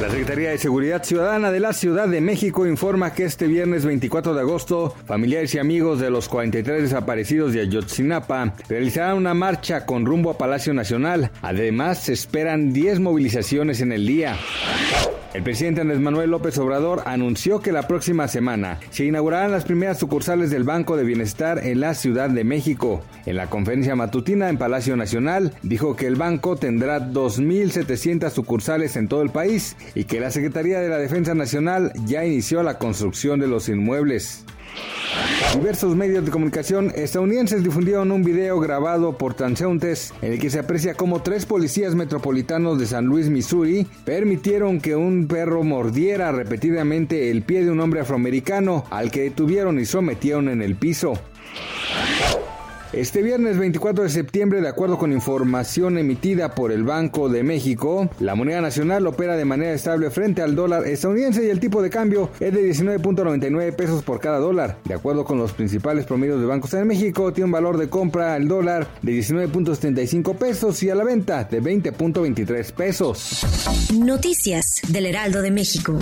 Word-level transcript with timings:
La 0.00 0.08
Secretaría 0.08 0.48
de 0.48 0.56
Seguridad 0.56 1.04
Ciudadana 1.04 1.50
de 1.50 1.60
la 1.60 1.74
Ciudad 1.74 2.08
de 2.08 2.22
México 2.22 2.66
informa 2.66 3.12
que 3.12 3.24
este 3.24 3.46
viernes 3.46 3.84
24 3.84 4.32
de 4.32 4.40
agosto, 4.40 4.94
familiares 5.04 5.54
y 5.54 5.58
amigos 5.58 6.00
de 6.00 6.08
los 6.08 6.26
43 6.30 6.84
desaparecidos 6.84 7.52
de 7.52 7.60
Ayotzinapa 7.60 8.54
realizarán 8.66 9.18
una 9.18 9.34
marcha 9.34 9.84
con 9.84 10.06
rumbo 10.06 10.30
a 10.30 10.38
Palacio 10.38 10.72
Nacional. 10.72 11.30
Además, 11.42 11.98
se 12.04 12.14
esperan 12.14 12.72
10 12.72 12.98
movilizaciones 13.00 13.82
en 13.82 13.92
el 13.92 14.06
día. 14.06 14.38
El 15.32 15.44
presidente 15.44 15.80
Andrés 15.80 16.00
Manuel 16.00 16.30
López 16.30 16.58
Obrador 16.58 17.04
anunció 17.06 17.60
que 17.60 17.70
la 17.70 17.86
próxima 17.86 18.26
semana 18.26 18.80
se 18.90 19.04
inaugurarán 19.04 19.52
las 19.52 19.64
primeras 19.64 19.96
sucursales 19.96 20.50
del 20.50 20.64
Banco 20.64 20.96
de 20.96 21.04
Bienestar 21.04 21.64
en 21.64 21.78
la 21.78 21.94
Ciudad 21.94 22.28
de 22.28 22.42
México. 22.42 23.02
En 23.26 23.36
la 23.36 23.48
conferencia 23.48 23.94
matutina 23.94 24.48
en 24.48 24.58
Palacio 24.58 24.96
Nacional, 24.96 25.54
dijo 25.62 25.94
que 25.94 26.08
el 26.08 26.16
banco 26.16 26.56
tendrá 26.56 26.98
2.700 26.98 28.28
sucursales 28.30 28.96
en 28.96 29.06
todo 29.06 29.22
el 29.22 29.30
país 29.30 29.76
y 29.94 30.04
que 30.04 30.20
la 30.20 30.30
Secretaría 30.30 30.80
de 30.80 30.88
la 30.88 30.98
Defensa 30.98 31.34
Nacional 31.34 31.92
ya 32.06 32.24
inició 32.24 32.62
la 32.62 32.78
construcción 32.78 33.40
de 33.40 33.48
los 33.48 33.68
inmuebles. 33.68 34.44
Diversos 35.54 35.96
medios 35.96 36.24
de 36.24 36.30
comunicación 36.30 36.92
estadounidenses 36.94 37.64
difundieron 37.64 38.12
un 38.12 38.22
video 38.22 38.60
grabado 38.60 39.18
por 39.18 39.34
transeúntes 39.34 40.14
en 40.22 40.34
el 40.34 40.38
que 40.38 40.50
se 40.50 40.60
aprecia 40.60 40.94
cómo 40.94 41.22
tres 41.22 41.44
policías 41.44 41.96
metropolitanos 41.96 42.78
de 42.78 42.86
San 42.86 43.06
Luis, 43.06 43.28
Missouri, 43.28 43.86
permitieron 44.04 44.80
que 44.80 44.94
un 44.94 45.26
perro 45.26 45.64
mordiera 45.64 46.30
repetidamente 46.30 47.30
el 47.30 47.42
pie 47.42 47.64
de 47.64 47.70
un 47.72 47.80
hombre 47.80 48.00
afroamericano 48.00 48.84
al 48.90 49.10
que 49.10 49.22
detuvieron 49.22 49.80
y 49.80 49.86
sometieron 49.86 50.48
en 50.48 50.62
el 50.62 50.76
piso. 50.76 51.14
Este 52.92 53.22
viernes 53.22 53.56
24 53.56 54.02
de 54.02 54.10
septiembre, 54.10 54.60
de 54.60 54.68
acuerdo 54.68 54.98
con 54.98 55.12
información 55.12 55.96
emitida 55.96 56.56
por 56.56 56.72
el 56.72 56.82
Banco 56.82 57.28
de 57.28 57.44
México, 57.44 58.10
la 58.18 58.34
moneda 58.34 58.60
nacional 58.60 59.06
opera 59.06 59.36
de 59.36 59.44
manera 59.44 59.72
estable 59.72 60.10
frente 60.10 60.42
al 60.42 60.56
dólar 60.56 60.84
estadounidense 60.84 61.46
y 61.46 61.50
el 61.50 61.60
tipo 61.60 61.82
de 61.82 61.90
cambio 61.90 62.30
es 62.40 62.52
de 62.52 62.68
19.99 62.68 63.76
pesos 63.76 64.02
por 64.02 64.18
cada 64.18 64.38
dólar. 64.38 64.78
De 64.84 64.94
acuerdo 64.94 65.24
con 65.24 65.38
los 65.38 65.52
principales 65.52 66.04
promedios 66.04 66.40
de 66.40 66.46
bancos 66.46 66.74
en 66.74 66.88
México, 66.88 67.32
tiene 67.32 67.44
un 67.44 67.52
valor 67.52 67.78
de 67.78 67.88
compra 67.88 68.34
al 68.34 68.48
dólar 68.48 68.88
de 69.02 69.12
19.75 69.12 70.34
pesos 70.36 70.82
y 70.82 70.90
a 70.90 70.96
la 70.96 71.04
venta 71.04 71.44
de 71.44 71.62
20.23 71.62 72.72
pesos. 72.72 73.46
Noticias 73.94 74.80
del 74.88 75.06
Heraldo 75.06 75.42
de 75.42 75.52
México. 75.52 75.96